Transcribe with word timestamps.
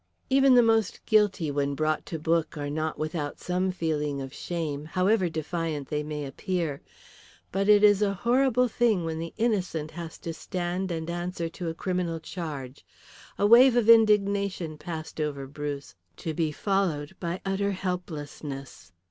Even 0.31 0.55
the 0.55 0.63
most 0.63 1.05
guilty 1.05 1.51
when 1.51 1.75
brought 1.75 2.07
to 2.07 2.17
book 2.17 2.57
are 2.57 2.71
not 2.71 2.97
without 2.97 3.39
some 3.39 3.69
feeling 3.71 4.19
of 4.19 4.33
shame, 4.33 4.85
however 4.85 5.29
defiant 5.29 5.89
they 5.89 6.01
may 6.01 6.25
appear, 6.25 6.81
but 7.51 7.69
it 7.69 7.83
is 7.83 8.01
a 8.01 8.15
horrible 8.15 8.67
thing 8.67 9.05
when 9.05 9.19
the 9.19 9.31
innocent 9.37 9.91
has 9.91 10.17
to 10.17 10.33
stand 10.33 10.89
and 10.89 11.07
answer 11.07 11.49
to 11.49 11.69
a 11.69 11.75
criminal 11.75 12.19
charge. 12.19 12.83
A 13.37 13.45
wave 13.45 13.75
of 13.75 13.89
indignation 13.91 14.75
passed 14.75 15.21
over 15.21 15.45
Bruce, 15.45 15.93
to 16.17 16.33
be 16.33 16.51
followed 16.51 17.15
by 17.19 17.39
utter 17.45 17.69
helplessness. 17.69 18.91